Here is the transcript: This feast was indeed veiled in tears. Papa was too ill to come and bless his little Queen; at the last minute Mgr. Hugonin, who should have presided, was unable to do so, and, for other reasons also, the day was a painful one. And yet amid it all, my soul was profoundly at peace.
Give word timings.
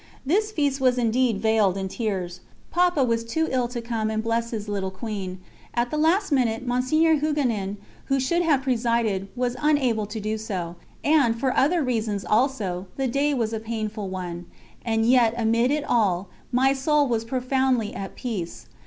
This 0.25 0.51
feast 0.51 0.81
was 0.81 0.97
indeed 0.97 1.37
veiled 1.39 1.77
in 1.77 1.87
tears. 1.87 2.39
Papa 2.71 3.03
was 3.03 3.23
too 3.23 3.47
ill 3.51 3.67
to 3.67 3.83
come 3.83 4.09
and 4.09 4.23
bless 4.23 4.49
his 4.49 4.67
little 4.67 4.89
Queen; 4.89 5.39
at 5.75 5.91
the 5.91 5.97
last 5.99 6.31
minute 6.31 6.67
Mgr. 6.67 7.21
Hugonin, 7.21 7.77
who 8.05 8.19
should 8.19 8.41
have 8.41 8.63
presided, 8.63 9.27
was 9.35 9.55
unable 9.59 10.07
to 10.07 10.19
do 10.19 10.39
so, 10.39 10.75
and, 11.03 11.39
for 11.39 11.55
other 11.55 11.83
reasons 11.83 12.25
also, 12.25 12.87
the 12.95 13.05
day 13.07 13.31
was 13.35 13.53
a 13.53 13.59
painful 13.59 14.09
one. 14.09 14.47
And 14.83 15.05
yet 15.07 15.35
amid 15.37 15.69
it 15.69 15.83
all, 15.87 16.29
my 16.51 16.73
soul 16.73 17.07
was 17.07 17.23
profoundly 17.23 17.93
at 17.93 18.15
peace. 18.15 18.65